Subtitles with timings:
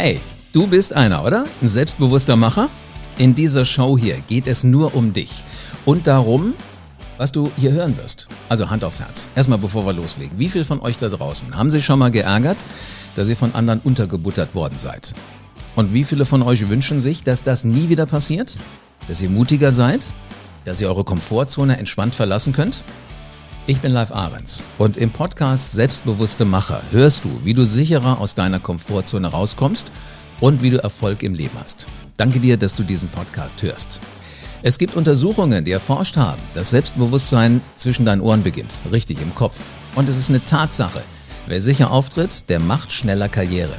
[0.00, 0.20] Hey,
[0.52, 1.42] du bist einer, oder?
[1.60, 2.70] Ein selbstbewusster Macher?
[3.18, 5.42] In dieser Show hier geht es nur um dich
[5.86, 6.54] und darum,
[7.16, 8.28] was du hier hören wirst.
[8.48, 9.28] Also Hand aufs Herz.
[9.34, 10.38] Erstmal bevor wir loslegen.
[10.38, 12.64] Wie viele von euch da draußen haben sich schon mal geärgert,
[13.16, 15.16] dass ihr von anderen untergebuttert worden seid?
[15.74, 18.56] Und wie viele von euch wünschen sich, dass das nie wieder passiert?
[19.08, 20.12] Dass ihr mutiger seid?
[20.64, 22.84] Dass ihr eure Komfortzone entspannt verlassen könnt?
[23.68, 28.34] Ich bin Live Ahrens und im Podcast Selbstbewusste Macher hörst du, wie du sicherer aus
[28.34, 29.92] deiner Komfortzone rauskommst
[30.40, 31.86] und wie du Erfolg im Leben hast.
[32.16, 34.00] Danke dir, dass du diesen Podcast hörst.
[34.62, 39.60] Es gibt Untersuchungen, die erforscht haben, dass Selbstbewusstsein zwischen deinen Ohren beginnt, richtig im Kopf.
[39.94, 41.02] Und es ist eine Tatsache.
[41.46, 43.76] Wer sicher auftritt, der macht schneller Karriere.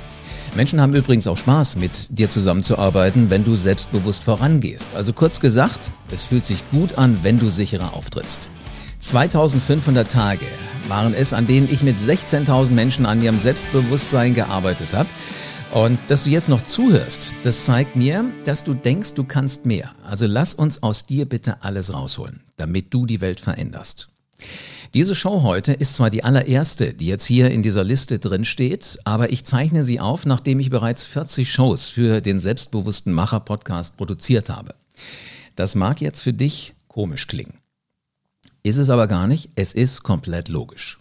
[0.55, 4.87] Menschen haben übrigens auch Spaß, mit dir zusammenzuarbeiten, wenn du selbstbewusst vorangehst.
[4.93, 8.51] Also kurz gesagt, es fühlt sich gut an, wenn du sicherer auftrittst.
[8.99, 10.45] 2500 Tage
[10.87, 15.09] waren es, an denen ich mit 16.000 Menschen an ihrem Selbstbewusstsein gearbeitet habe.
[15.73, 19.91] Und dass du jetzt noch zuhörst, das zeigt mir, dass du denkst, du kannst mehr.
[20.03, 24.09] Also lass uns aus dir bitte alles rausholen, damit du die Welt veränderst.
[24.95, 28.97] Diese Show heute ist zwar die allererste, die jetzt hier in dieser Liste drin steht,
[29.05, 33.97] aber ich zeichne sie auf, nachdem ich bereits 40 Shows für den selbstbewussten Macher Podcast
[33.97, 34.73] produziert habe.
[35.55, 37.59] Das mag jetzt für dich komisch klingen.
[38.63, 40.99] Ist es aber gar nicht, es ist komplett logisch.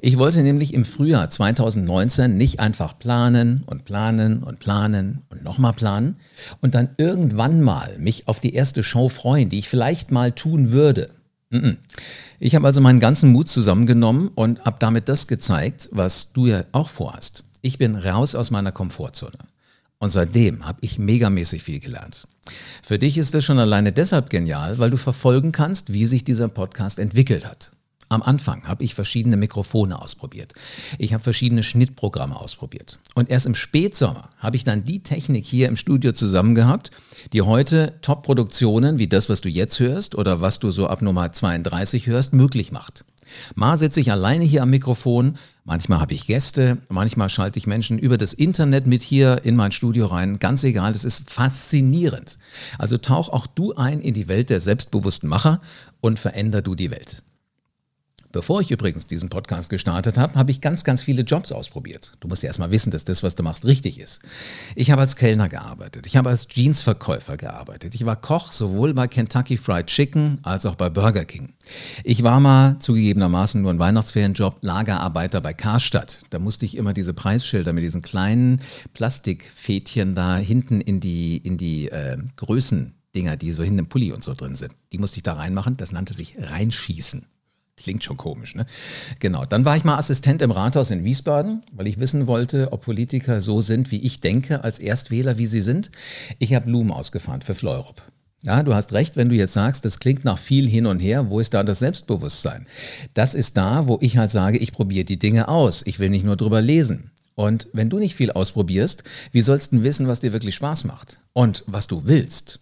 [0.00, 5.72] Ich wollte nämlich im Frühjahr 2019 nicht einfach planen und planen und planen und nochmal
[5.72, 6.16] planen
[6.60, 10.72] und dann irgendwann mal mich auf die erste Show freuen, die ich vielleicht mal tun
[10.72, 11.08] würde.
[12.38, 16.64] Ich habe also meinen ganzen Mut zusammengenommen und habe damit das gezeigt, was du ja
[16.72, 17.44] auch vorhast.
[17.60, 19.36] Ich bin raus aus meiner Komfortzone.
[20.00, 22.26] Und seitdem habe ich megamäßig viel gelernt.
[22.82, 26.48] Für dich ist das schon alleine deshalb genial, weil du verfolgen kannst, wie sich dieser
[26.48, 27.70] Podcast entwickelt hat.
[28.08, 30.54] Am Anfang habe ich verschiedene Mikrofone ausprobiert.
[30.98, 32.98] Ich habe verschiedene Schnittprogramme ausprobiert.
[33.14, 36.90] Und erst im Spätsommer habe ich dann die Technik hier im Studio zusammen gehabt,
[37.32, 41.32] die heute Top-Produktionen wie das, was du jetzt hörst oder was du so ab Nummer
[41.32, 43.04] 32 hörst, möglich macht.
[43.54, 47.98] Mal sitze ich alleine hier am Mikrofon, manchmal habe ich Gäste, manchmal schalte ich Menschen
[47.98, 50.38] über das Internet mit hier in mein Studio rein.
[50.38, 52.38] Ganz egal, das ist faszinierend.
[52.78, 55.60] Also tauch auch du ein in die Welt der selbstbewussten Macher
[56.00, 57.22] und veränder du die Welt.
[58.32, 62.12] Bevor ich übrigens diesen Podcast gestartet habe, habe ich ganz, ganz viele Jobs ausprobiert.
[62.20, 64.20] Du musst ja erstmal wissen, dass das, was du machst, richtig ist.
[64.76, 66.06] Ich habe als Kellner gearbeitet.
[66.06, 67.96] Ich habe als Jeansverkäufer gearbeitet.
[67.96, 71.54] Ich war Koch sowohl bei Kentucky Fried Chicken als auch bei Burger King.
[72.04, 76.20] Ich war mal zugegebenermaßen nur ein Weihnachtsferienjob Lagerarbeiter bei Karstadt.
[76.30, 78.60] Da musste ich immer diese Preisschilder mit diesen kleinen
[78.94, 84.12] Plastikfädchen da hinten in die, in die äh, Größen Dinger, die so hinten im Pulli
[84.12, 84.72] und so drin sind.
[84.92, 85.76] Die musste ich da reinmachen.
[85.76, 87.26] Das nannte sich Reinschießen.
[87.82, 88.66] Klingt schon komisch, ne?
[89.20, 89.46] Genau.
[89.46, 93.40] Dann war ich mal Assistent im Rathaus in Wiesbaden, weil ich wissen wollte, ob Politiker
[93.40, 95.90] so sind, wie ich denke, als Erstwähler, wie sie sind.
[96.38, 98.02] Ich habe Blumen ausgefahren für Fleurop.
[98.42, 101.30] Ja, du hast recht, wenn du jetzt sagst, das klingt nach viel hin und her.
[101.30, 102.66] Wo ist da das Selbstbewusstsein?
[103.14, 105.82] Das ist da, wo ich halt sage, ich probiere die Dinge aus.
[105.86, 107.10] Ich will nicht nur drüber lesen.
[107.34, 111.20] Und wenn du nicht viel ausprobierst, wie sollst du wissen, was dir wirklich Spaß macht
[111.32, 112.60] und was du willst?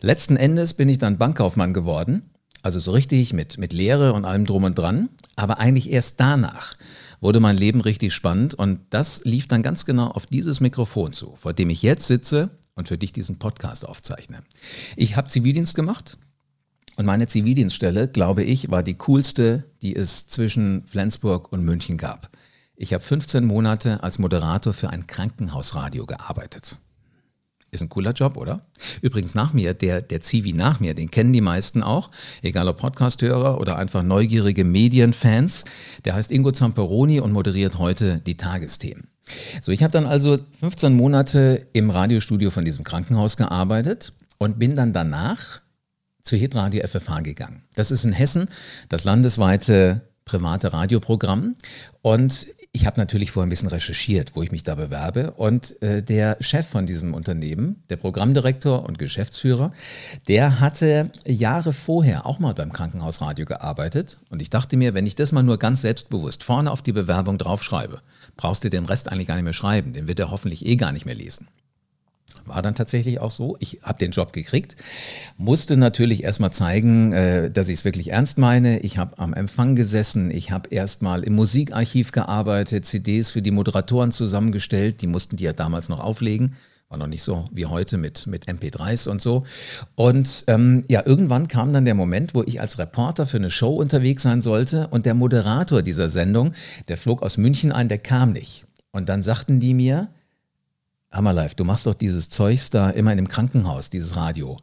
[0.00, 2.30] Letzten Endes bin ich dann Bankkaufmann geworden
[2.64, 5.10] also so richtig mit, mit Lehre und allem drum und dran.
[5.36, 6.74] Aber eigentlich erst danach
[7.20, 11.34] wurde mein Leben richtig spannend und das lief dann ganz genau auf dieses Mikrofon zu,
[11.36, 14.40] vor dem ich jetzt sitze und für dich diesen Podcast aufzeichne.
[14.96, 16.18] Ich habe Zivildienst gemacht
[16.96, 22.30] und meine Zivildienststelle, glaube ich, war die coolste, die es zwischen Flensburg und München gab.
[22.76, 26.76] Ich habe 15 Monate als Moderator für ein Krankenhausradio gearbeitet.
[27.74, 28.64] Ist ein cooler Job, oder?
[29.02, 32.10] Übrigens nach mir, der, der Zivi nach mir, den kennen die meisten auch,
[32.42, 35.64] egal ob Podcasthörer oder einfach neugierige Medienfans.
[36.04, 39.08] Der heißt Ingo Zamperoni und moderiert heute die Tagesthemen.
[39.62, 44.76] So, ich habe dann also 15 Monate im Radiostudio von diesem Krankenhaus gearbeitet und bin
[44.76, 45.60] dann danach
[46.22, 47.64] zu Hitradio FFH gegangen.
[47.74, 48.48] Das ist in Hessen
[48.88, 51.56] das landesweite private Radioprogramm.
[52.02, 52.46] Und
[52.76, 55.30] ich habe natürlich vorher ein bisschen recherchiert, wo ich mich da bewerbe.
[55.30, 59.72] Und äh, der Chef von diesem Unternehmen, der Programmdirektor und Geschäftsführer,
[60.26, 64.18] der hatte Jahre vorher auch mal beim Krankenhausradio gearbeitet.
[64.28, 67.38] Und ich dachte mir, wenn ich das mal nur ganz selbstbewusst vorne auf die Bewerbung
[67.38, 68.00] draufschreibe,
[68.36, 69.92] brauchst du den Rest eigentlich gar nicht mehr schreiben.
[69.92, 71.46] Den wird er hoffentlich eh gar nicht mehr lesen.
[72.46, 73.56] War dann tatsächlich auch so.
[73.60, 74.76] Ich habe den Job gekriegt,
[75.38, 78.80] musste natürlich erstmal zeigen, äh, dass ich es wirklich ernst meine.
[78.80, 84.12] Ich habe am Empfang gesessen, ich habe erstmal im Musikarchiv gearbeitet, CDs für die Moderatoren
[84.12, 86.56] zusammengestellt, die mussten die ja damals noch auflegen.
[86.90, 89.44] War noch nicht so wie heute mit, mit MP3s und so.
[89.94, 93.74] Und ähm, ja, irgendwann kam dann der Moment, wo ich als Reporter für eine Show
[93.74, 96.52] unterwegs sein sollte und der Moderator dieser Sendung,
[96.88, 98.66] der flog aus München ein, der kam nicht.
[98.92, 100.08] Und dann sagten die mir,
[101.14, 104.58] Hammerlife, du machst doch dieses Zeugs da immer in dem Krankenhaus, dieses Radio.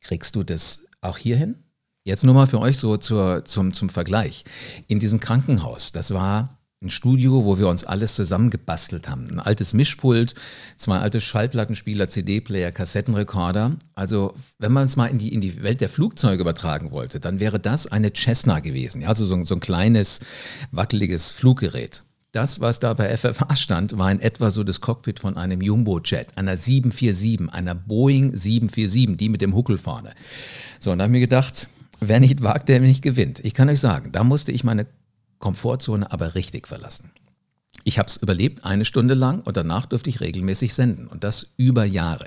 [0.00, 1.56] Kriegst du das auch hier hin?
[2.04, 4.44] Jetzt nur mal für euch so zur, zum, zum Vergleich.
[4.86, 9.28] In diesem Krankenhaus, das war ein Studio, wo wir uns alles zusammengebastelt haben.
[9.30, 10.34] Ein altes Mischpult,
[10.76, 13.76] zwei alte Schallplattenspieler, CD-Player, Kassettenrekorder.
[13.94, 17.40] Also wenn man es mal in die, in die Welt der Flugzeuge übertragen wollte, dann
[17.40, 19.00] wäre das eine Cessna gewesen.
[19.00, 20.20] Ja, also so, so ein kleines,
[20.70, 22.02] wackeliges Fluggerät.
[22.36, 26.36] Das, was da bei FFA stand, war in etwa so das Cockpit von einem Jumbo-Jet,
[26.36, 30.12] einer 747, einer Boeing 747, die mit dem Huckel vorne.
[30.78, 31.66] So, und da habe ich mir gedacht,
[32.00, 33.40] wer nicht wagt, der nicht gewinnt.
[33.42, 34.86] Ich kann euch sagen, da musste ich meine
[35.38, 37.10] Komfortzone aber richtig verlassen.
[37.84, 41.54] Ich habe es überlebt, eine Stunde lang und danach durfte ich regelmäßig senden und das
[41.56, 42.26] über Jahre.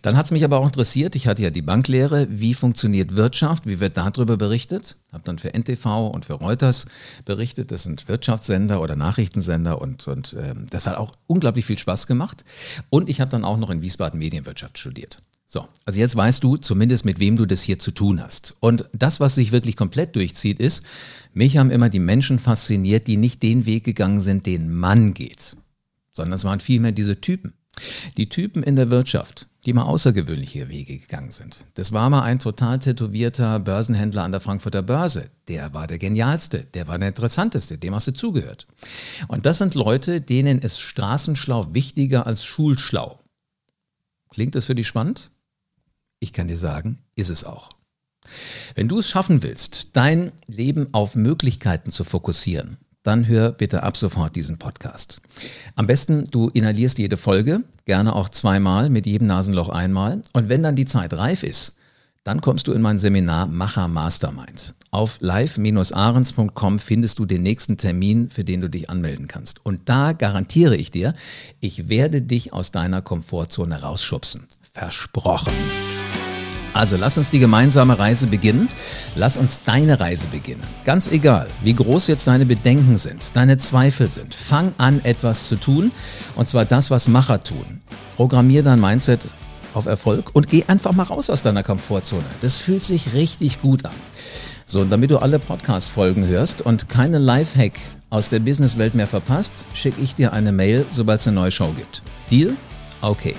[0.00, 3.66] Dann hat es mich aber auch interessiert, ich hatte ja die Banklehre, wie funktioniert Wirtschaft,
[3.66, 4.96] wie wird darüber berichtet.
[5.12, 6.86] Habe dann für NTV und für Reuters
[7.24, 12.06] berichtet, das sind Wirtschaftssender oder Nachrichtensender und, und äh, das hat auch unglaublich viel Spaß
[12.06, 12.44] gemacht.
[12.88, 15.20] Und ich habe dann auch noch in Wiesbaden Medienwirtschaft studiert.
[15.52, 18.56] So, also jetzt weißt du zumindest, mit wem du das hier zu tun hast.
[18.60, 20.82] Und das, was sich wirklich komplett durchzieht, ist,
[21.34, 25.58] mich haben immer die Menschen fasziniert, die nicht den Weg gegangen sind, den man geht,
[26.14, 27.52] sondern es waren vielmehr diese Typen.
[28.16, 31.66] Die Typen in der Wirtschaft, die mal außergewöhnliche Wege gegangen sind.
[31.74, 35.28] Das war mal ein total tätowierter Börsenhändler an der Frankfurter Börse.
[35.48, 38.66] Der war der genialste, der war der interessanteste, dem hast du zugehört.
[39.28, 43.18] Und das sind Leute, denen ist Straßenschlau wichtiger als Schulschlau.
[44.30, 45.30] Klingt das für dich spannend?
[46.22, 47.70] Ich kann dir sagen, ist es auch.
[48.76, 53.96] Wenn du es schaffen willst, dein Leben auf Möglichkeiten zu fokussieren, dann hör bitte ab
[53.96, 55.20] sofort diesen Podcast.
[55.74, 60.22] Am besten, du inhalierst jede Folge, gerne auch zweimal, mit jedem Nasenloch einmal.
[60.32, 61.74] Und wenn dann die Zeit reif ist,
[62.22, 64.74] dann kommst du in mein Seminar Macher Mastermind.
[64.92, 69.66] Auf live-ahrens.com findest du den nächsten Termin, für den du dich anmelden kannst.
[69.66, 71.14] Und da garantiere ich dir,
[71.58, 74.46] ich werde dich aus deiner Komfortzone rausschubsen.
[74.72, 75.52] Versprochen.
[76.74, 78.68] Also lass uns die gemeinsame Reise beginnen.
[79.14, 80.62] Lass uns deine Reise beginnen.
[80.84, 84.34] Ganz egal, wie groß jetzt deine Bedenken sind, deine Zweifel sind.
[84.34, 85.92] Fang an, etwas zu tun.
[86.34, 87.82] Und zwar das, was Macher tun.
[88.16, 89.28] Programmier dein Mindset
[89.74, 92.24] auf Erfolg und geh einfach mal raus aus deiner Komfortzone.
[92.40, 93.92] Das fühlt sich richtig gut an.
[94.66, 97.78] So, und damit du alle Podcast-Folgen hörst und keine Lifehack
[98.10, 101.72] aus der Businesswelt mehr verpasst, schicke ich dir eine Mail, sobald es eine neue Show
[101.76, 102.02] gibt.
[102.30, 102.54] Deal?
[103.00, 103.34] Okay.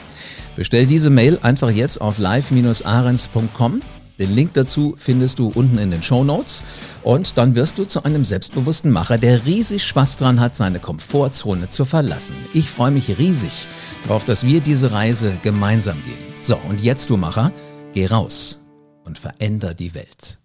[0.56, 3.82] Bestell diese Mail einfach jetzt auf live-arens.com.
[4.20, 6.62] Den Link dazu findest du unten in den Show Notes
[7.02, 11.70] und dann wirst du zu einem selbstbewussten Macher, der riesig Spaß dran hat, seine Komfortzone
[11.70, 12.36] zu verlassen.
[12.54, 13.68] Ich freue mich riesig
[14.04, 16.44] darauf, dass wir diese Reise gemeinsam gehen.
[16.44, 17.52] So, und jetzt du Macher,
[17.94, 18.60] geh raus
[19.04, 20.38] und veränder die Welt.